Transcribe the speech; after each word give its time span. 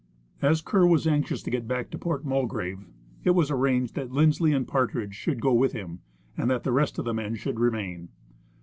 As 0.41 0.63
Kerr 0.63 0.87
was 0.87 1.05
anxious 1.05 1.43
to 1.43 1.51
get 1.51 1.67
back 1.67 1.91
to 1.91 1.97
Port 1.99 2.25
Mulgrave, 2.25 2.87
it 3.23 3.35
was 3.35 3.51
ar 3.51 3.57
ranged 3.57 3.93
that 3.93 4.11
Lindsley 4.11 4.51
and 4.51 4.67
Partridge 4.67 5.13
should 5.13 5.39
go 5.39 5.53
with 5.53 5.73
him, 5.73 5.99
and 6.35 6.49
that 6.49 6.63
the 6.63 6.71
rest 6.71 6.97
of 6.97 7.05
the 7.05 7.13
men 7.13 7.35
should 7.35 7.59
remain. 7.59 8.09